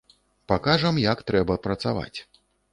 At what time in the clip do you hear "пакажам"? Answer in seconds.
0.51-0.97